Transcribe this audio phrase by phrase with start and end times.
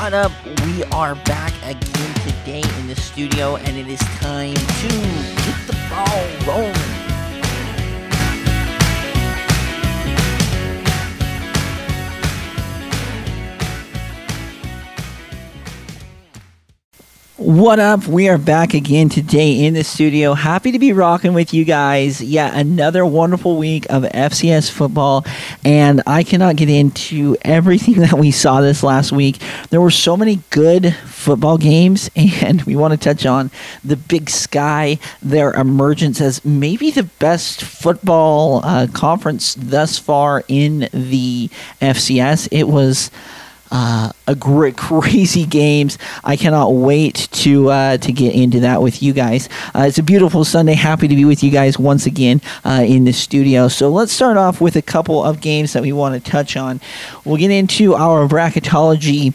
[0.00, 0.32] What up?
[0.64, 5.76] We are back again today in the studio, and it is time to get the
[5.90, 6.89] ball rolling.
[17.50, 18.06] What up?
[18.06, 20.34] We are back again today in the studio.
[20.34, 22.22] Happy to be rocking with you guys.
[22.22, 25.26] Yeah, another wonderful week of FCS football.
[25.64, 29.42] And I cannot get into everything that we saw this last week.
[29.70, 33.50] There were so many good football games, and we want to touch on
[33.82, 40.88] the Big Sky, their emergence as maybe the best football uh, conference thus far in
[40.92, 41.50] the
[41.82, 42.46] FCS.
[42.52, 43.10] It was.
[43.70, 45.98] Uh, a great, crazy games.
[46.24, 49.48] I cannot wait to uh, to get into that with you guys.
[49.74, 50.74] Uh, it's a beautiful Sunday.
[50.74, 53.68] Happy to be with you guys once again uh, in the studio.
[53.68, 56.80] So let's start off with a couple of games that we want to touch on.
[57.24, 59.34] We'll get into our bracketology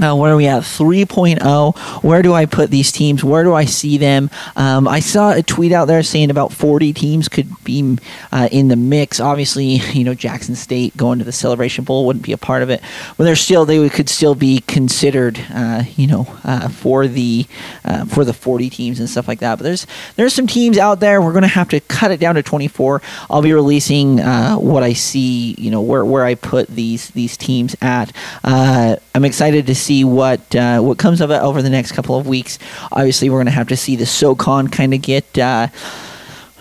[0.00, 0.62] uh, where are we at?
[0.62, 2.02] 3.0.
[2.02, 3.24] Where do I put these teams?
[3.24, 4.30] Where do I see them?
[4.54, 7.98] Um, I saw a tweet out there saying about 40 teams could be
[8.30, 9.20] uh, in the mix.
[9.20, 12.70] Obviously, you know Jackson State going to the Celebration Bowl wouldn't be a part of
[12.70, 12.82] it,
[13.16, 17.46] but they're still they could still be considered, uh, you know, uh, for the
[17.84, 19.56] uh, for the 40 teams and stuff like that.
[19.56, 19.86] But there's
[20.16, 21.22] there's some teams out there.
[21.22, 23.00] We're going to have to cut it down to 24.
[23.30, 27.36] I'll be releasing uh, what I see, you know, where where I put these these
[27.36, 28.12] teams at.
[28.44, 32.26] I'm excited to see what uh, what comes of it over the next couple of
[32.26, 32.58] weeks.
[32.92, 35.38] Obviously, we're going to have to see the SoCon kind of get.
[35.38, 35.68] Uh,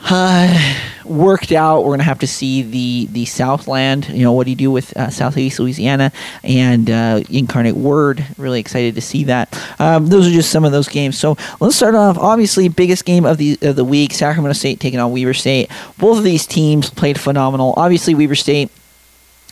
[0.08, 1.82] uh, worked out.
[1.82, 4.10] We're going to have to see the the Southland.
[4.10, 6.12] You know, what do you do with uh, Southeast Louisiana
[6.44, 8.26] and uh, Incarnate Word?
[8.38, 9.56] Really excited to see that.
[9.80, 11.18] Um, those are just some of those games.
[11.18, 12.18] So let's start off.
[12.18, 15.70] Obviously, biggest game of the of the week: Sacramento State taking on Weber State.
[15.98, 17.74] Both of these teams played phenomenal.
[17.78, 18.72] Obviously, Weber State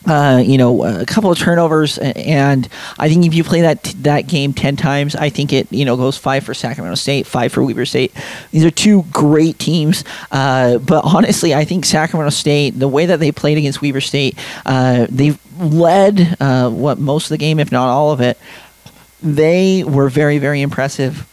[0.06, 4.26] uh, you know, a couple of turnovers, and I think if you play that that
[4.26, 7.62] game ten times, I think it you know goes five for Sacramento State, five for
[7.62, 8.12] Weber State.
[8.50, 13.20] These are two great teams, uh, but honestly, I think Sacramento State, the way that
[13.20, 14.36] they played against Weber State,
[14.66, 18.38] uh, they led uh, what most of the game, if not all of it.
[19.22, 21.26] They were very very impressive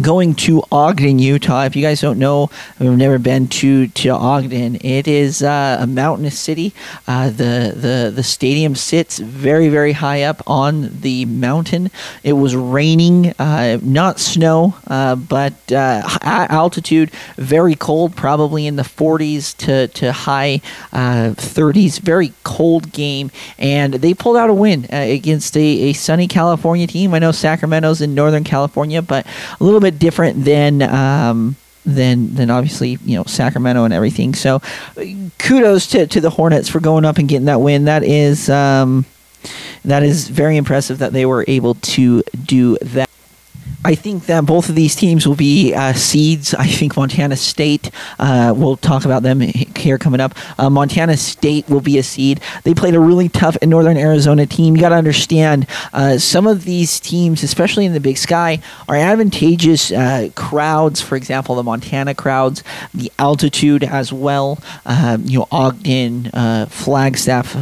[0.00, 1.64] going to Ogden, Utah.
[1.64, 4.76] If you guys don't know, I've never been to to Ogden.
[4.80, 6.74] It is uh, a mountainous city.
[7.06, 11.90] Uh, the the the stadium sits very very high up on the mountain.
[12.22, 18.82] It was raining, uh, not snow, uh, but uh, altitude, very cold, probably in the
[18.82, 20.60] 40s to to high
[20.92, 21.98] 30s.
[21.98, 26.86] Uh, very cold game, and they pulled out a win against a, a sunny California
[26.86, 27.14] team.
[27.14, 29.26] I know Sacramento's in Northern California, but
[29.60, 31.56] a little little bit different than um,
[31.86, 34.34] than than obviously you know Sacramento and everything.
[34.34, 34.60] So
[35.38, 37.84] kudos to, to the Hornets for going up and getting that win.
[37.84, 39.06] That is um,
[39.84, 43.07] that is very impressive that they were able to do that.
[43.84, 46.52] I think that both of these teams will be uh, seeds.
[46.52, 50.34] I think Montana State, uh, we'll talk about them here coming up.
[50.58, 52.40] Uh, Montana State will be a seed.
[52.64, 54.74] They played a really tough Northern Arizona team.
[54.74, 58.96] You got to understand uh, some of these teams, especially in the Big Sky, are
[58.96, 61.00] advantageous uh, crowds.
[61.00, 64.58] For example, the Montana crowds, the altitude as well.
[64.86, 67.56] Um, you know, Ogden, uh, Flagstaff.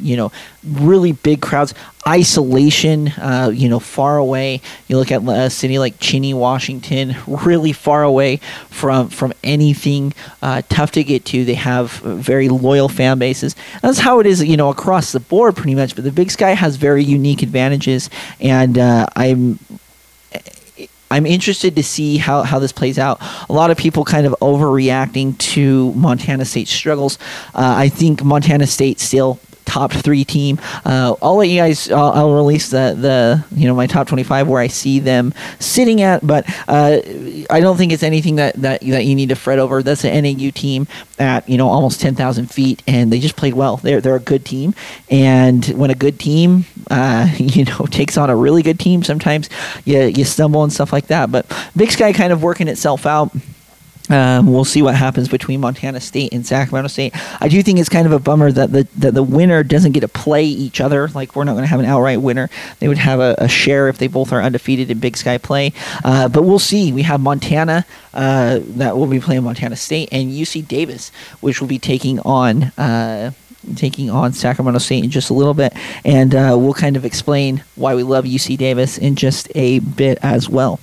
[0.00, 0.32] you know,
[0.64, 1.74] really big crowds
[2.06, 4.60] isolation, uh, you know, far away.
[4.88, 8.36] You look at a city like Cheney, Washington, really far away
[8.70, 11.44] from from anything, uh, tough to get to.
[11.44, 13.56] They have very loyal fan bases.
[13.82, 15.94] That's how it is, you know, across the board, pretty much.
[15.94, 18.10] But the Big Sky has very unique advantages,
[18.40, 19.58] and uh, I'm.
[21.10, 23.20] I'm interested to see how, how this plays out.
[23.48, 27.18] A lot of people kind of overreacting to Montana State's struggles.
[27.54, 30.58] Uh, I think Montana State still top three team.
[30.84, 31.90] Uh, I'll let you guys.
[31.90, 35.32] I'll, I'll, release the the you know my top twenty five where I see them
[35.58, 36.98] sitting at, but uh,
[37.50, 39.82] I don't think it's anything that, that that you need to fret over.
[39.82, 40.86] That's an NAU team
[41.18, 43.76] at you know almost ten thousand feet, and they just played well.
[43.78, 44.74] They're they're a good team,
[45.10, 49.48] and when a good team uh, you know takes on a really good team, sometimes
[49.84, 51.30] you you stumble and stuff like that.
[51.30, 51.46] But
[51.76, 53.32] Big Sky kind of working itself out.
[54.10, 57.14] Um, we'll see what happens between Montana State and Sacramento State.
[57.40, 60.00] I do think it's kind of a bummer that the that the winner doesn't get
[60.00, 61.08] to play each other.
[61.08, 62.50] Like we're not going to have an outright winner.
[62.80, 65.72] They would have a, a, share if they both are undefeated in Big Sky play.
[66.04, 66.92] Uh, but we'll see.
[66.92, 71.10] We have Montana uh, that will be playing Montana State and UC Davis,
[71.40, 72.64] which will be taking on.
[72.76, 73.32] Uh,
[73.76, 75.72] taking on Sacramento State in just a little bit,
[76.04, 80.18] and uh, we'll kind of explain why we love UC Davis in just a bit
[80.20, 80.80] as well.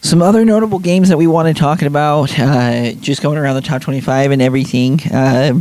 [0.00, 3.62] Some other notable games that we want to talk about, uh, just going around the
[3.62, 5.00] top 25 and everything.
[5.12, 5.60] Uh,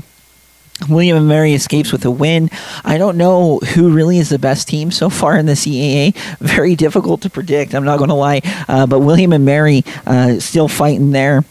[0.88, 2.50] William and Mary escapes with a win.
[2.86, 6.16] I don't know who really is the best team so far in the CAA.
[6.38, 7.74] Very difficult to predict.
[7.74, 11.44] I'm not going to lie, uh, but William and Mary uh, still fighting there.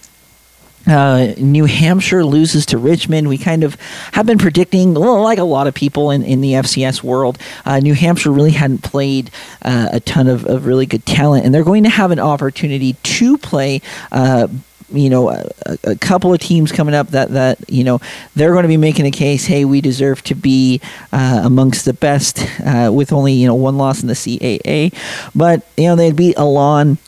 [0.87, 3.29] Uh, New Hampshire loses to Richmond.
[3.29, 3.75] We kind of
[4.13, 7.95] have been predicting, like a lot of people in, in the FCS world, uh, New
[7.95, 9.31] Hampshire really hadn't played
[9.63, 12.95] uh, a ton of, of really good talent, and they're going to have an opportunity
[13.03, 14.47] to play uh,
[14.93, 15.45] you know a,
[15.85, 18.01] a, couple of teams coming up that that you know
[18.35, 20.81] they're going to be making a case hey we deserve to be
[21.13, 24.95] uh, amongst the best uh, with only you know one loss in the CAA
[25.35, 26.99] but you know they'd beat Elon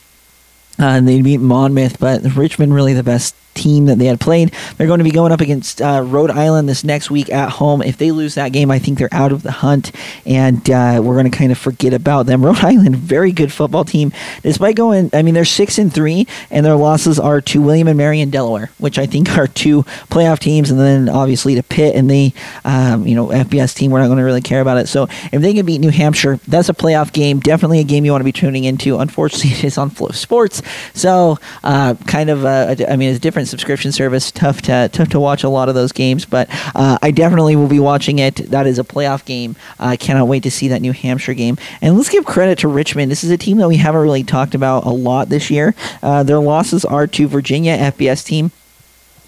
[0.81, 4.55] uh, and they'd beat Monmouth but Richmond really the best team that they had played.
[4.77, 7.83] They're going to be going up against uh, Rhode Island this next week at home.
[7.83, 9.93] If they lose that game, I think they're out of the hunt,
[10.25, 12.45] and uh, we're going to kind of forget about them.
[12.49, 14.13] Rhode Island, very good football team,
[14.43, 15.11] despite going.
[15.13, 18.31] I mean, they're six and three, and their losses are to William and Mary and
[18.31, 22.33] Delaware, which I think are two playoff teams, and then obviously to Pitt and the
[22.65, 23.91] um, you know FBS team.
[23.91, 24.89] We're not going to really care about it.
[24.89, 27.41] So if they can beat New Hampshire, that's a playoff game.
[27.41, 28.99] Definitely a game you want to be tuning into.
[28.99, 30.65] Unfortunately, it is on FloSports,
[30.95, 32.45] so uh, kind of.
[32.45, 34.31] I mean, it's a subscription service.
[34.31, 37.69] Tough to tough to watch a lot of those games, but uh, I definitely will
[37.69, 38.37] be watching it.
[38.37, 39.57] That is a playoff game.
[39.79, 41.57] I cannot wait to see that New Hampshire game.
[41.81, 43.11] And let's give credit to Richmond.
[43.11, 45.75] This is a team that we haven't really talked about a lot this year.
[46.03, 48.51] Uh, their losses are to Virginia FBS team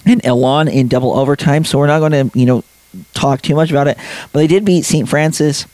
[0.06, 1.64] and Elon in double overtime.
[1.64, 2.64] So we're not going to you know
[3.14, 3.96] talk too much about it,
[4.32, 5.08] but they did beat St.
[5.08, 5.66] Francis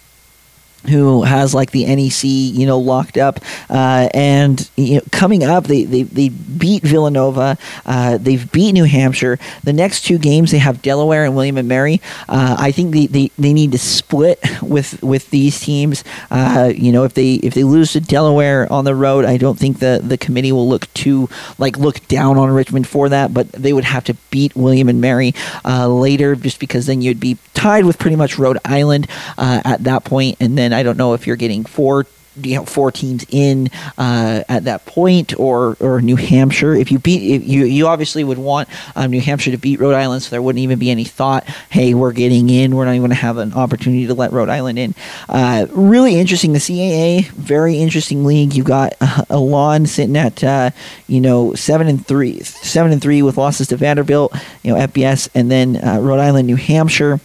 [0.89, 3.41] who has like the NEC, you know, locked up.
[3.69, 7.59] Uh, and you know, coming up, they, they, they beat Villanova.
[7.85, 9.39] Uh, they've beat New Hampshire.
[9.65, 12.01] The next two games, they have Delaware and William and Mary.
[12.29, 16.05] Uh, I think they, they, they need to split with with these teams.
[16.31, 19.59] Uh, you know, if they if they lose to Delaware on the road, I don't
[19.59, 21.29] think the the committee will look to
[21.59, 23.33] like look down on Richmond for that.
[23.33, 25.35] But they would have to beat William and Mary
[25.65, 29.85] uh, later, just because then you'd be tied with pretty much Rhode Island uh, at
[29.85, 32.07] that point, and then I don't know if you're getting four
[32.43, 33.69] you know four teams in
[33.99, 36.75] uh, at that point or or New Hampshire?
[36.75, 39.95] If you beat if you you obviously would want um, New Hampshire to beat Rhode
[39.95, 43.03] Island so there wouldn't even be any thought hey we're getting in we're not even
[43.03, 44.95] going to have an opportunity to let Rhode Island in.
[45.29, 48.55] Uh, really interesting the CAA very interesting league.
[48.55, 50.71] You've got uh, Elon sitting at uh,
[51.07, 55.29] you know seven and three seven and three with losses to Vanderbilt you know FBS
[55.35, 57.21] and then uh, Rhode Island New Hampshire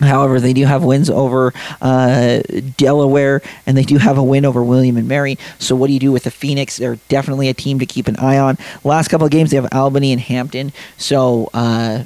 [0.00, 2.40] However, they do have wins over uh,
[2.76, 5.38] Delaware, and they do have a win over William and Mary.
[5.58, 6.76] So, what do you do with the Phoenix?
[6.78, 8.58] They're definitely a team to keep an eye on.
[8.84, 10.72] Last couple of games, they have Albany and Hampton.
[10.96, 12.04] So, uh,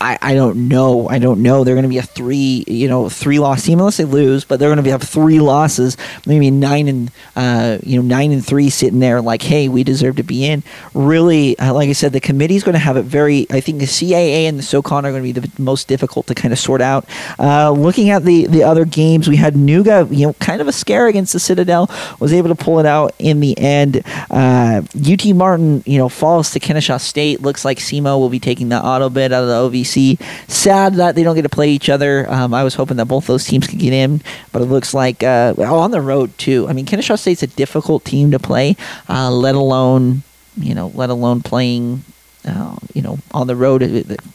[0.00, 1.08] I, I don't know.
[1.08, 1.64] I don't know.
[1.64, 4.60] They're going to be a three, you know, three loss team unless they lose, but
[4.60, 8.70] they're going to have three losses, maybe nine and, uh, you know, nine and three
[8.70, 10.62] sitting there like, hey, we deserve to be in.
[10.94, 13.46] Really, uh, like I said, the committee is going to have it very.
[13.50, 16.34] I think the CAA and the SoCon are going to be the most difficult to
[16.34, 17.04] kind of sort out.
[17.38, 20.72] Uh, looking at the the other games, we had Nuga, you know, kind of a
[20.72, 21.90] scare against the Citadel,
[22.20, 23.96] was able to pull it out in the end.
[24.30, 27.42] UT uh, Martin, you know, falls to Kennesaw State.
[27.42, 30.18] Looks like SEMO will be taking the auto bid out of the OVC see.
[30.46, 32.30] Sad that they don't get to play each other.
[32.30, 35.22] Um, I was hoping that both those teams could get in, but it looks like
[35.22, 36.66] uh, on the road too.
[36.68, 38.76] I mean, Kennesaw State's a difficult team to play,
[39.08, 40.22] uh, let alone
[40.60, 42.02] you know, let alone playing,
[42.44, 43.82] uh, you know, on the road.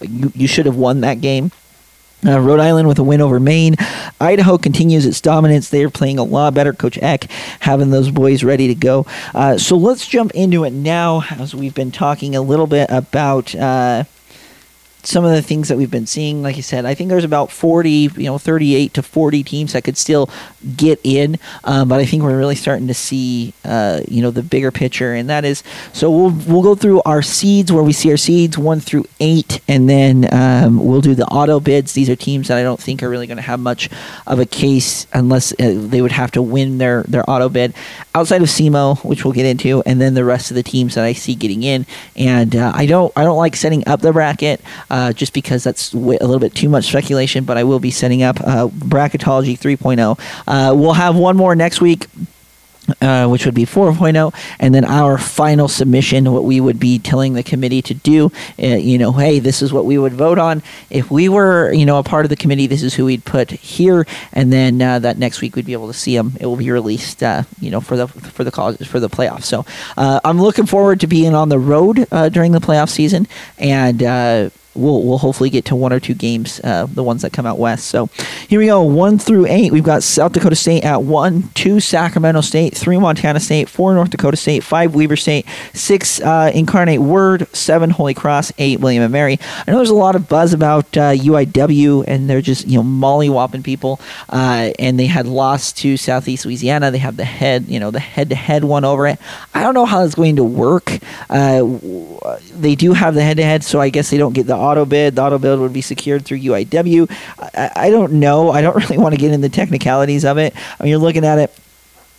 [0.02, 1.52] You, you should have won that game.
[2.26, 3.76] Uh, Rhode Island with a win over Maine.
[4.22, 5.69] Idaho continues its dominance.
[5.69, 6.72] They are playing a lot better.
[6.72, 7.26] Coach Eck
[7.60, 9.06] having those boys ready to go.
[9.36, 13.54] Uh, so let's jump into it now as we've been talking a little bit about.
[13.54, 14.06] Uh,
[15.04, 17.52] some of the things that we've been seeing, like you said, I think there's about
[17.52, 20.30] 40, you know, 38 to 40 teams that could still
[20.78, 21.38] get in.
[21.66, 25.14] Um, but I think we're really starting to see, uh, you know, the bigger picture,
[25.14, 28.57] and that is so we'll we'll go through our seeds where we see our seeds
[28.57, 31.94] one through eight, and then um, we'll do the auto bids.
[31.94, 33.90] These are teams that I don't think are really going to have much
[34.26, 37.74] of a case unless uh, they would have to win their their auto bid
[38.16, 41.04] outside of SEMO, which we'll get into, and then the rest of the teams that
[41.04, 41.86] I see getting in.
[42.16, 44.62] And uh, I don't I don't like setting up the bracket
[44.94, 47.45] uh, just because that's a little bit too much speculation.
[47.45, 50.19] But I will be setting up uh, bracketology 3.0.
[50.47, 52.06] Uh, we'll have one more next week.
[53.02, 57.31] Uh, which would be 4.0, and then our final submission, what we would be telling
[57.31, 58.30] the committee to do.
[58.62, 60.62] Uh, you know, hey, this is what we would vote on.
[60.90, 63.52] If we were, you know, a part of the committee, this is who we'd put
[63.52, 66.33] here, and then uh, that next week we'd be able to see them.
[66.42, 69.45] It will be released, uh, you know, for the for the cause for the playoffs.
[69.45, 74.52] So uh, I'm looking forward to being on the road during the playoff season, and
[74.75, 77.57] we'll we'll hopefully get to one or two games, uh, the ones that come out
[77.57, 77.87] west.
[77.87, 78.07] So
[78.47, 79.71] here we go, one through eight.
[79.71, 84.09] We've got South Dakota State at one, two Sacramento State, three Montana State, four North
[84.09, 89.11] Dakota State, five Weber State, six uh, Incarnate Word, seven Holy Cross, eight William and
[89.11, 89.39] Mary.
[89.68, 92.83] I know there's a lot of buzz about uh, UIW, and they're just you know
[92.83, 93.99] mollywhopping people,
[94.30, 96.92] uh, and they had lost to Southeast Louisiana.
[96.92, 99.19] They have the head you know the head to head one over it.
[99.53, 100.99] I don't know how that's going to work.
[101.30, 101.63] Uh,
[102.53, 104.86] they do have the head to head, so I guess they don't get the auto
[104.86, 105.16] bid.
[105.16, 107.12] The auto bid would be secured through UIW.
[107.40, 108.52] I, I don't know.
[108.52, 110.54] I don't really want to get into the technicalities of it.
[110.80, 111.56] I mean, you're looking at it.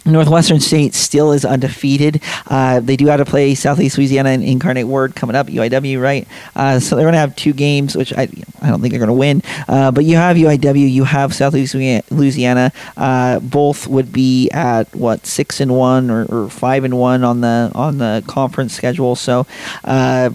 [0.07, 2.21] Northwestern State still is undefeated.
[2.47, 6.29] Uh, they do have to play Southeast Louisiana and Incarnate Word coming up, UIW, right?
[6.55, 8.29] Uh, so they're going to have two games, which I,
[8.61, 9.43] I don't think they're going to win.
[9.67, 12.73] Uh, but you have UIW, you have Southeast Louisiana.
[12.97, 17.41] Uh, both would be at what six and one or, or, five and one on
[17.41, 19.17] the on the conference schedule.
[19.17, 19.47] So
[19.85, 20.31] uh,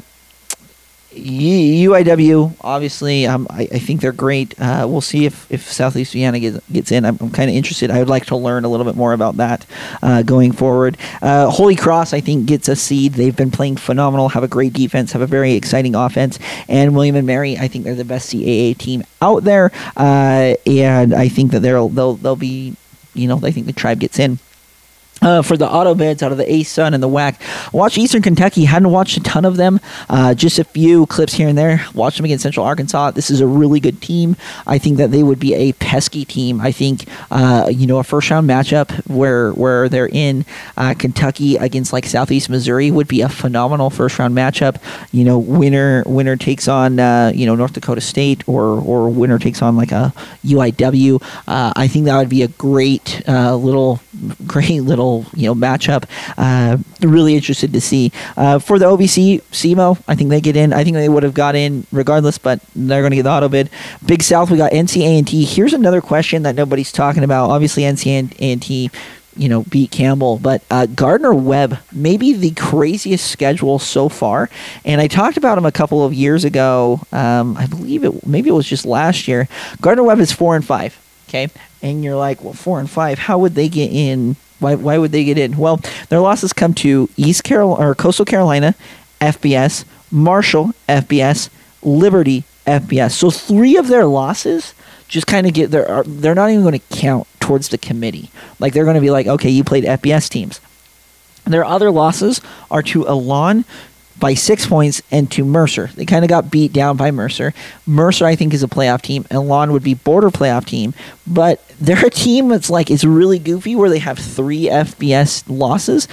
[1.20, 4.60] UIW, obviously, um, I, I, think they're great.
[4.60, 7.06] Uh, we'll see if, if Southeast Vienna gets, gets in.
[7.06, 7.92] I'm, I'm kind of interested.
[7.92, 9.66] I would like to learn a little bit more about that
[10.02, 10.98] uh, going forward.
[11.22, 13.14] Uh, Holy Cross, I think, gets a seed.
[13.14, 16.40] They've been playing phenomenal, have a great defense, have a very exciting offense.
[16.68, 19.72] And William and Mary, I think they're the best CAA team out there.
[19.98, 22.76] Uh, and I think that they'll, they'll, they'll be,
[23.14, 24.40] you know, I think the tribe gets in.
[25.22, 27.36] Uh, for the auto bids out of the ASUN and the WAC.
[27.74, 28.64] Watch Eastern Kentucky.
[28.64, 29.82] Hadn't watched a ton of them.
[30.10, 31.86] Uh, just a few clips here and there.
[31.94, 33.12] Watch them against Central Arkansas.
[33.12, 34.38] This is a really good team.
[34.66, 36.62] I think that they would be a pesky team.
[36.62, 40.46] I think uh, you know a first round matchup where where they're in
[40.78, 44.78] uh, Kentucky against like Southeast Missouri would be a phenomenal first round matchup.
[45.12, 49.38] You know, winner winner takes on uh, you know North Dakota State or or winner
[49.38, 50.14] takes on like a
[50.46, 51.22] UIW.
[51.46, 54.00] Uh, I think that would be a great little
[54.48, 56.06] great little you know matchup.
[56.38, 60.02] Uh, really interested to see uh, for the OVC SEMO.
[60.08, 60.74] I think they get in.
[60.74, 63.50] I think they would have got in regardless, but they're going to get the auto
[63.50, 63.70] bid.
[64.06, 67.50] Big South, we got NC Here's another question that nobody's talking about.
[67.50, 68.92] Obviously, NC
[69.40, 70.38] you know, beat Campbell.
[70.38, 74.50] But uh, Gardner Webb, maybe the craziest schedule so far.
[74.84, 77.02] And I talked about him a couple of years ago.
[77.12, 79.48] Um, I believe it, maybe it was just last year.
[79.82, 81.00] Gardner Webb is four and five.
[81.28, 81.48] Okay,
[81.82, 83.20] and you're like, well, four and five.
[83.20, 85.58] How would they get in why, why would they get in?
[85.58, 88.76] Well, their losses come to East Carolina or Coastal Carolina,
[89.22, 91.50] FBS, Marshall, FBS,
[91.82, 93.12] Liberty, FBS.
[93.12, 94.74] So three of their losses
[95.08, 98.30] just kind of get they're they're not even going to count towards the committee.
[98.60, 100.62] Like they're going to be like, okay, you played FBS teams.
[101.46, 103.66] Their other losses are to Elon,
[104.20, 105.88] by six points and to Mercer.
[105.96, 107.54] They kind of got beat down by Mercer.
[107.86, 109.26] Mercer, I think, is a playoff team.
[109.32, 110.94] Elon would be border playoff team,
[111.26, 116.08] but they're a team that's like it's really goofy where they have three FBS losses.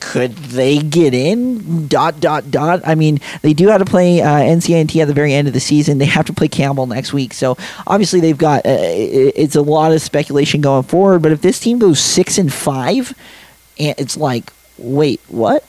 [0.00, 1.86] Could they get in?
[1.86, 2.80] Dot dot dot.
[2.84, 5.54] I mean, they do have to play uh, NC A&T at the very end of
[5.54, 5.98] the season.
[5.98, 8.66] They have to play Campbell next week, so obviously they've got.
[8.66, 11.22] Uh, it's a lot of speculation going forward.
[11.22, 13.16] But if this team goes six and five,
[13.78, 15.64] and it's like, wait, what?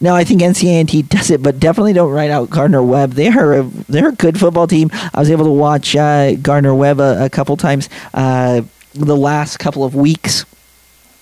[0.00, 3.12] No, I think NC A&T does it, but definitely don't write out Gardner Webb.
[3.12, 4.90] They are a, they're a good football team.
[4.92, 8.62] I was able to watch uh, Gardner Webb a, a couple times uh,
[8.94, 10.44] the last couple of weeks.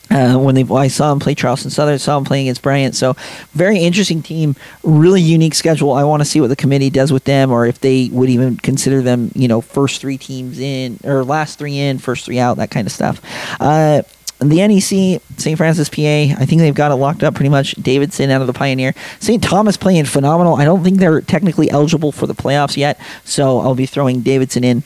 [0.09, 2.95] Uh, when they, well, I saw him play Charleston Southern, saw him playing against Bryant.
[2.95, 3.17] So,
[3.55, 5.93] very interesting team, really unique schedule.
[5.93, 8.57] I want to see what the committee does with them, or if they would even
[8.57, 12.59] consider them, you know, first three teams in, or last three in, first three out,
[12.59, 13.21] that kind of stuff.
[13.61, 14.03] Uh,
[14.39, 15.57] the NEC, St.
[15.57, 17.73] Francis, PA, I think they've got it locked up pretty much.
[17.75, 18.95] Davidson out of the Pioneer.
[19.19, 19.43] St.
[19.43, 20.57] Thomas playing phenomenal.
[20.57, 24.65] I don't think they're technically eligible for the playoffs yet, so I'll be throwing Davidson
[24.65, 24.83] in.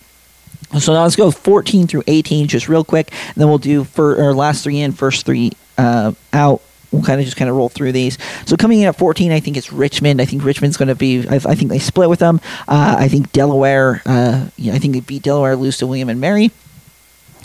[0.79, 4.23] So now let's go 14 through 18 just real quick, and then we'll do for
[4.23, 7.69] our last three in, first three uh, out we'll kind of just kind of roll
[7.69, 8.19] through these.
[8.47, 10.21] So coming in at 14, I think it's Richmond.
[10.21, 11.27] I think Richmond's going to be.
[11.29, 12.41] I, I, think they split with them.
[12.67, 14.03] Uh, I think Delaware.
[14.05, 16.51] Uh, yeah, I think they beat Delaware, lose to William and Mary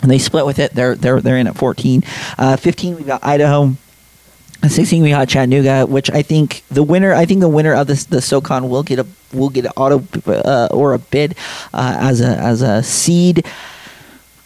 [0.02, 0.72] and they split with it.
[0.72, 2.02] They're they're they're in at 14.
[2.38, 3.76] Uh, 15 We've got Idaho.
[4.66, 7.12] 16 we got Chattanooga, which I think the winner.
[7.12, 10.02] I think the winner of this the SoCon will get a will get an auto
[10.26, 11.36] uh, or a bid
[11.72, 13.44] uh, as a as a seed.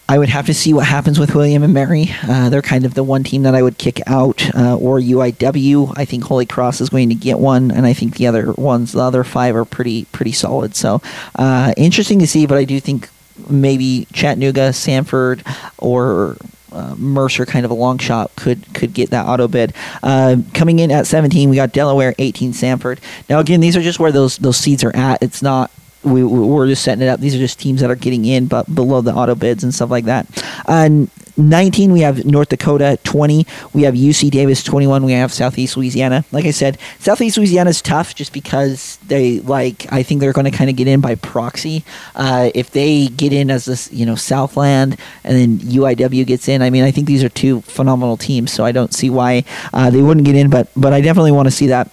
[0.09, 2.11] I would have to see what happens with William and Mary.
[2.25, 5.95] Uh, they're kind of the one team that I would kick out, uh, or UIW.
[5.97, 8.91] I think Holy Cross is going to get one, and I think the other ones,
[8.91, 10.75] the other five, are pretty pretty solid.
[10.75, 11.01] So
[11.37, 13.09] uh, interesting to see, but I do think
[13.49, 15.43] maybe Chattanooga, Samford,
[15.79, 16.37] or
[16.73, 19.75] uh, Mercer, kind of a long shot, could could get that auto bid.
[20.03, 22.99] Uh, coming in at 17, we got Delaware, 18, Samford.
[23.29, 25.23] Now again, these are just where those those seeds are at.
[25.23, 25.71] It's not
[26.03, 27.21] we, we're just setting it up.
[27.21, 29.91] These are just teams that are getting in, but below the auto bids and stuff
[29.91, 30.27] like that.
[30.67, 31.11] And
[31.49, 32.99] 19, we have North Dakota.
[33.05, 34.63] 20, we have UC Davis.
[34.63, 36.25] 21, we have Southeast Louisiana.
[36.33, 39.91] Like I said, Southeast Louisiana is tough just because they like.
[39.93, 41.85] I think they're going to kind of get in by proxy.
[42.15, 46.63] Uh, if they get in as this, you know, Southland, and then UIW gets in.
[46.63, 49.91] I mean, I think these are two phenomenal teams, so I don't see why uh,
[49.91, 50.51] they wouldn't get in.
[50.51, 51.91] But but I definitely want to see that.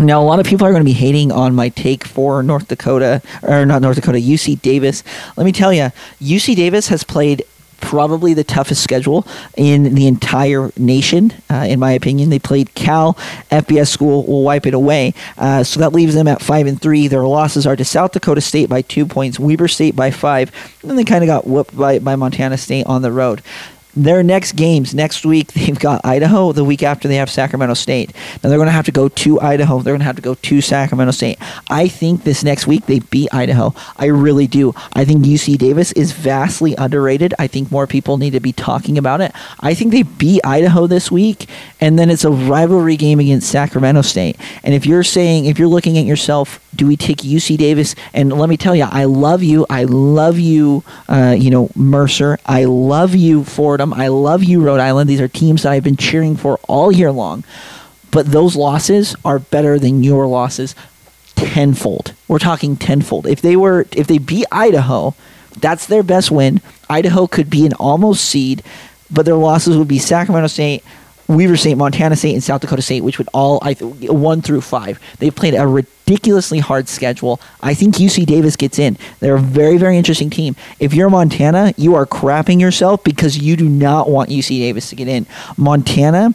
[0.00, 2.68] Now, a lot of people are going to be hating on my take for North
[2.68, 5.02] Dakota, or not North Dakota, UC Davis.
[5.36, 7.42] Let me tell you, UC Davis has played
[7.80, 12.30] probably the toughest schedule in the entire nation, uh, in my opinion.
[12.30, 13.14] They played Cal,
[13.50, 17.08] FBS school will wipe it away, uh, so that leaves them at five and three.
[17.08, 20.90] Their losses are to South Dakota State by two points, Weber State by five, and
[20.90, 23.42] then they kind of got whooped by by Montana State on the road
[24.04, 28.14] their next games next week they've got idaho the week after they have sacramento state.
[28.42, 29.80] Now they're going to have to go to idaho.
[29.80, 31.38] They're going to have to go to sacramento state.
[31.68, 33.74] I think this next week they beat idaho.
[33.96, 34.74] I really do.
[34.92, 37.34] I think uc davis is vastly underrated.
[37.38, 39.32] I think more people need to be talking about it.
[39.60, 41.48] I think they beat idaho this week
[41.80, 44.36] and then it's a rivalry game against sacramento state.
[44.62, 48.32] And if you're saying if you're looking at yourself do we take uc davis and
[48.32, 52.64] let me tell you i love you i love you uh, you know mercer i
[52.64, 55.10] love you fordham I love you, Rhode Island.
[55.10, 57.44] These are teams that I've been cheering for all year long.
[58.10, 60.74] But those losses are better than your losses
[61.34, 62.14] tenfold.
[62.26, 63.26] We're talking tenfold.
[63.26, 65.14] If they were if they beat Idaho,
[65.58, 66.60] that's their best win.
[66.88, 68.62] Idaho could be an almost seed,
[69.10, 70.84] but their losses would be Sacramento State,
[71.28, 74.62] Weber State, Montana State, and South Dakota State, which would all I th- one through
[74.62, 74.98] five.
[75.18, 77.38] They've played a ridiculously hard schedule.
[77.60, 78.96] I think UC Davis gets in.
[79.20, 80.56] They're a very very interesting team.
[80.80, 84.96] If you're Montana, you are crapping yourself because you do not want UC Davis to
[84.96, 85.26] get in.
[85.56, 86.34] Montana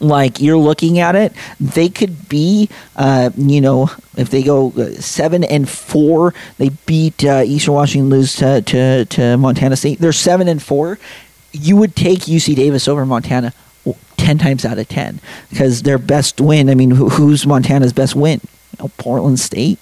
[0.00, 4.90] like you're looking at it, they could be, uh, you know, if they go uh,
[4.94, 10.00] seven and four, they beat uh, Eastern Washington, lose to, to, to Montana State.
[10.00, 10.98] They're seven and four.
[11.52, 13.52] You would take UC Davis over Montana
[14.16, 18.40] 10 times out of 10 because their best win, I mean, who's Montana's best win?
[18.72, 19.78] You know, Portland State,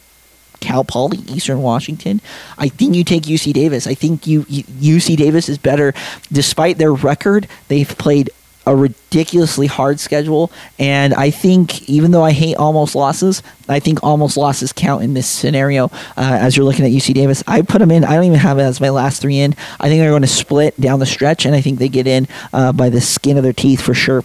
[0.60, 2.20] Cal Poly, Eastern Washington.
[2.58, 3.86] I think you take UC Davis.
[3.86, 5.92] I think you, UC Davis is better
[6.30, 7.48] despite their record.
[7.68, 8.30] They've played
[8.66, 10.50] a ridiculously hard schedule.
[10.78, 15.14] And I think, even though I hate almost losses, I think almost losses count in
[15.14, 15.86] this scenario.
[16.16, 18.04] Uh, as you're looking at UC Davis, I put them in.
[18.04, 19.54] I don't even have it as my last three in.
[19.80, 22.28] I think they're going to split down the stretch, and I think they get in
[22.52, 24.24] uh, by the skin of their teeth for sure.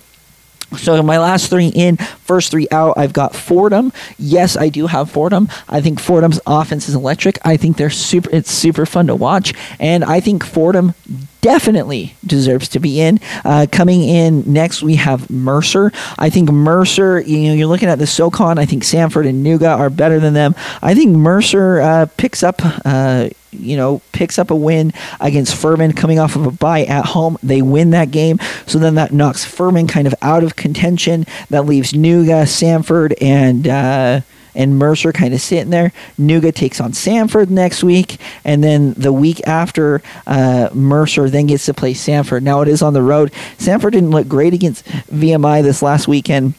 [0.76, 3.94] So my last three in, first three out, I've got Fordham.
[4.18, 5.48] Yes, I do have Fordham.
[5.70, 7.40] I think Fordham's offense is electric.
[7.46, 8.30] I think they're super.
[8.34, 10.94] It's super fun to watch, and I think Fordham
[11.42, 13.20] definitely deserves to be in.
[13.46, 15.92] Uh, coming in next, we have Mercer.
[16.18, 17.22] I think Mercer.
[17.22, 18.60] You know, you're looking at the SoCon.
[18.60, 20.56] I think Samford and Nuga are better than them.
[20.82, 22.60] I think Mercer uh, picks up.
[22.84, 27.06] Uh, you know, picks up a win against Furman coming off of a bye at
[27.06, 27.38] home.
[27.44, 28.40] They win that game.
[28.66, 31.26] So then that knocks Furman kind of out of contention.
[31.50, 33.68] That leaves Nuga, Samford, and.
[33.68, 34.22] Uh,
[34.58, 35.94] and Mercer kind of sitting there.
[36.20, 41.68] Nuga takes on Samford next week, and then the week after, uh, Mercer then gets
[41.68, 42.42] to play Samford.
[42.42, 43.32] Now it is on the road.
[43.60, 46.56] Samford didn't look great against VMI this last weekend.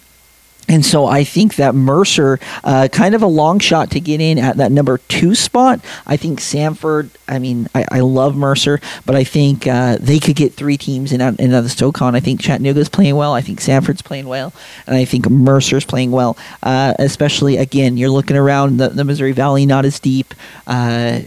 [0.68, 4.38] And so I think that Mercer, uh, kind of a long shot to get in
[4.38, 5.80] at that number two spot.
[6.06, 10.36] I think Samford, I mean, I, I love Mercer, but I think uh, they could
[10.36, 12.14] get three teams in, in the SoCon.
[12.14, 13.32] I think Chattanooga's playing well.
[13.32, 14.52] I think Samford's playing well.
[14.86, 16.36] And I think Mercer's playing well.
[16.62, 20.34] Uh, especially, again, you're looking around the, the Missouri Valley, not as deep.
[20.66, 21.20] Uh,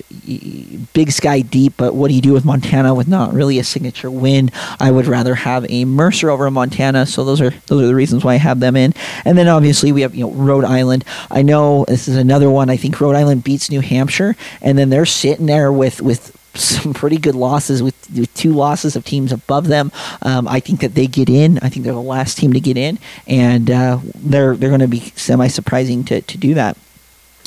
[0.94, 4.12] big Sky deep, but what do you do with Montana with not really a signature
[4.12, 4.52] win?
[4.80, 7.06] I would rather have a Mercer over a Montana.
[7.06, 8.94] So those are those are the reasons why I have them in.
[9.38, 11.06] Then obviously we have you know Rhode Island.
[11.30, 12.70] I know this is another one.
[12.70, 16.94] I think Rhode Island beats New Hampshire, and then they're sitting there with with some
[16.94, 19.92] pretty good losses with, with, two losses of teams above them.
[20.22, 21.58] Um, I think that they get in.
[21.60, 24.88] I think they're the last team to get in, and uh, they're they're going to
[24.88, 26.78] be semi surprising to to do that.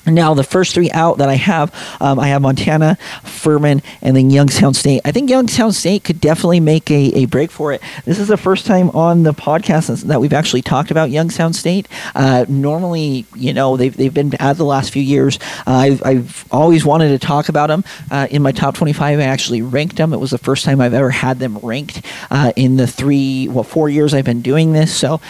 [0.07, 4.31] Now, the first three out that I have, um, I have Montana, Furman, and then
[4.31, 5.01] Youngstown State.
[5.05, 7.81] I think Youngstown State could definitely make a, a break for it.
[8.05, 11.88] This is the first time on the podcast that we've actually talked about Youngstown State.
[12.14, 15.38] Uh, normally, you know, they've, they've been bad the last few years.
[15.67, 17.85] Uh, I've, I've always wanted to talk about them.
[18.11, 20.12] Uh, in my top 25, I actually ranked them.
[20.12, 23.64] It was the first time I've ever had them ranked uh, in the three, well,
[23.64, 24.95] four years I've been doing this.
[24.95, 25.21] So,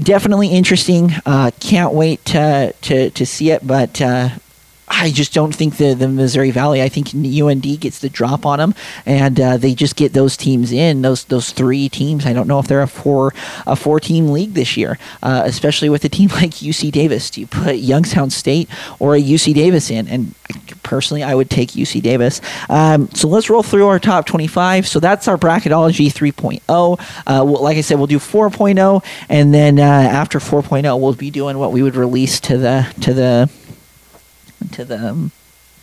[0.00, 1.12] definitely interesting.
[1.24, 4.30] Uh, can't wait to, to, to see it, but uh,
[4.94, 6.82] I, just don't think the the Missouri Valley.
[6.82, 8.74] I think UND gets the drop on them,
[9.06, 12.26] and uh, they just get those teams in those those three teams.
[12.26, 13.32] I don't know if they're a four
[13.66, 17.30] a four team league this year, uh, especially with a team like UC Davis.
[17.30, 20.08] Do you put Youngstown State or a UC Davis in?
[20.08, 20.34] And
[20.82, 22.40] personally, I would take UC Davis.
[22.68, 24.86] Um, so let's roll through our top 25.
[24.86, 26.60] So that's our bracketology 3.0.
[26.68, 31.30] Uh, well, like I said, we'll do 4.0, and then uh, after 4.0, we'll be
[31.30, 33.50] doing what we would release to the to the
[34.72, 35.32] to the um,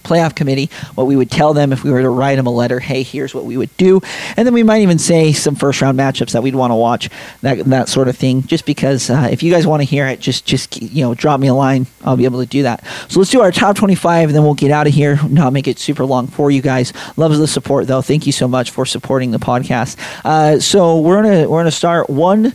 [0.03, 2.79] playoff committee, what we would tell them if we were to write them a letter,
[2.79, 4.01] hey, here's what we would do.
[4.35, 7.09] And then we might even say some first round matchups that we'd want to watch,
[7.41, 10.19] that, that sort of thing, just because uh, if you guys want to hear it,
[10.19, 11.87] just, just, you know, drop me a line.
[12.03, 12.83] I'll be able to do that.
[13.07, 15.67] So let's do our top 25 and then we'll get out of here, not make
[15.67, 16.93] it super long for you guys.
[17.17, 18.01] Love the support though.
[18.01, 19.97] Thank you so much for supporting the podcast.
[20.25, 22.53] Uh, so we're to, we're to start one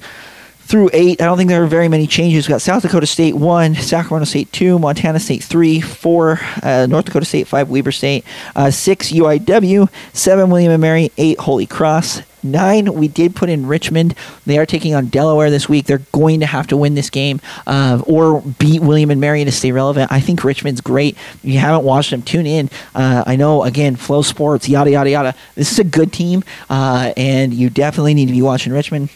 [0.66, 1.22] through eight.
[1.22, 2.46] I don't think there are very many changes.
[2.46, 7.06] We've got South Dakota State one, Sacramento State two, Montana State three, four, uh, North
[7.06, 8.24] Dakota State five, Weber State
[8.56, 12.22] uh, six, UIW seven, William and Mary eight, Holy Cross.
[12.42, 14.14] Nine, we did put in Richmond.
[14.44, 15.86] They are taking on Delaware this week.
[15.86, 19.50] They're going to have to win this game uh, or beat William and Mary to
[19.50, 20.12] stay relevant.
[20.12, 21.16] I think Richmond's great.
[21.34, 22.70] If you haven't watched them, tune in.
[22.94, 25.34] Uh, I know, again, FloSports, yada, yada, yada.
[25.56, 29.08] This is a good team, uh, and you definitely need to be watching Richmond.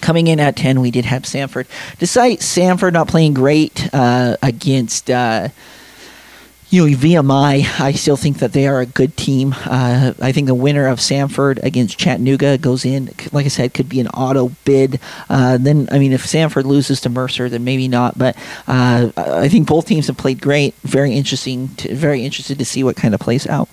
[0.00, 1.66] Coming in at 10, we did have Samford.
[1.98, 5.10] Despite Samford not playing great uh, against.
[5.10, 5.48] Uh,
[6.70, 9.54] you know, VMI, I still think that they are a good team.
[9.64, 13.88] Uh, I think the winner of Samford against Chattanooga goes in, like I said, could
[13.88, 15.00] be an auto bid.
[15.30, 18.18] Uh, then, I mean, if Samford loses to Mercer, then maybe not.
[18.18, 20.74] But uh, I think both teams have played great.
[20.82, 21.68] Very interesting.
[21.76, 23.70] To, very interested to see what kind of plays out.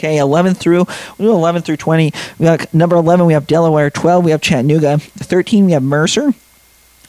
[0.00, 0.86] Okay, 11 through
[1.18, 2.10] we do 11 through 20.
[2.38, 3.26] We got number 11.
[3.26, 3.90] We have Delaware.
[3.90, 4.24] 12.
[4.24, 4.96] We have Chattanooga.
[4.98, 5.66] 13.
[5.66, 6.32] We have Mercer.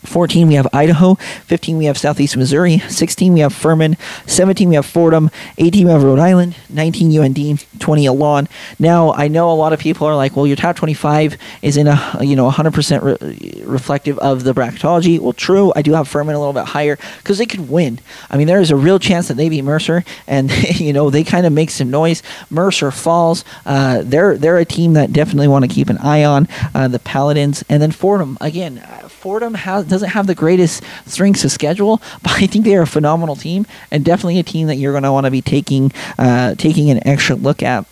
[0.03, 4.75] 14 we have Idaho, 15 we have Southeast Missouri, 16 we have Furman, 17 we
[4.75, 8.47] have Fordham, 18 we have Rhode Island, 19 UND, 20 Elon.
[8.79, 11.87] Now I know a lot of people are like, well, your top 25 is in
[11.87, 15.19] a you know 100% re- reflective of the bracketology.
[15.19, 17.99] Well, true, I do have Furman a little bit higher because they could win.
[18.29, 21.23] I mean, there is a real chance that they beat Mercer, and you know they
[21.23, 22.23] kind of make some noise.
[22.49, 23.45] Mercer falls.
[23.65, 26.47] Uh, they're they're a team that definitely want to keep an eye on.
[26.73, 28.83] Uh, the Paladins, and then Fordham again.
[29.07, 32.88] Fordham has doesn't have the greatest strengths of schedule, but I think they are a
[32.88, 36.56] phenomenal team and definitely a team that you're going to want to be taking uh,
[36.56, 37.86] taking an extra look at.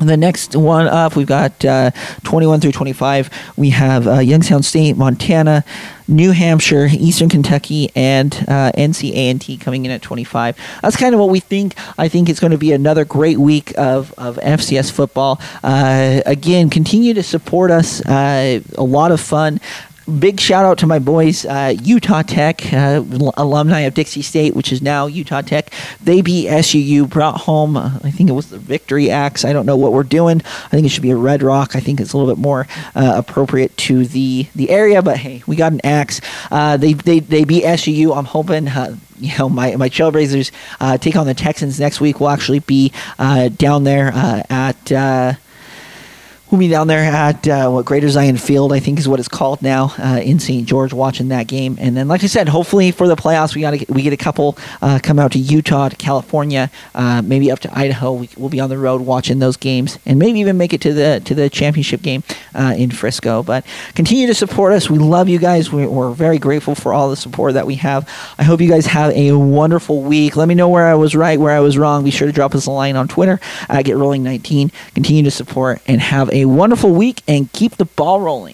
[0.00, 1.90] The next one up, we've got uh,
[2.24, 3.28] 21 through 25.
[3.58, 5.62] We have uh, Youngstown State, Montana,
[6.08, 10.56] New Hampshire, Eastern Kentucky, and uh, NC A&T coming in at 25.
[10.80, 11.74] That's kind of what we think.
[11.98, 15.38] I think it's going to be another great week of, of FCS football.
[15.62, 18.00] Uh, again, continue to support us.
[18.06, 19.60] Uh, a lot of fun
[20.10, 23.02] big shout out to my boys, uh, Utah Tech, uh,
[23.36, 25.72] alumni of Dixie State, which is now Utah Tech.
[26.02, 29.44] They beat SUU, brought home, uh, I think it was the Victory Axe.
[29.44, 30.42] I don't know what we're doing.
[30.44, 31.76] I think it should be a Red Rock.
[31.76, 35.42] I think it's a little bit more uh, appropriate to the, the area, but hey,
[35.46, 36.20] we got an axe.
[36.50, 38.16] Uh, they, they, they beat SUU.
[38.16, 42.20] I'm hoping uh, you know my my Trailblazers uh, take on the Texans next week.
[42.20, 44.92] We'll actually be uh, down there uh, at
[46.50, 49.28] we'll be down there at uh, what Greater Zion Field, I think is what it's
[49.28, 50.66] called now, uh, in St.
[50.66, 51.76] George, watching that game.
[51.80, 54.58] And then, like I said, hopefully for the playoffs, we got we get a couple
[54.82, 58.12] uh, come out to Utah, to California, uh, maybe up to Idaho.
[58.12, 60.92] We, will be on the road watching those games, and maybe even make it to
[60.92, 62.22] the to the championship game
[62.54, 63.42] uh, in Frisco.
[63.42, 64.90] But continue to support us.
[64.90, 65.72] We love you guys.
[65.72, 68.08] We're, we're very grateful for all the support that we have.
[68.38, 70.36] I hope you guys have a wonderful week.
[70.36, 72.04] Let me know where I was right, where I was wrong.
[72.04, 74.72] Be sure to drop us a line on Twitter at Get Rolling 19.
[74.94, 78.48] Continue to support and have a a wonderful week and keep the ball rolling.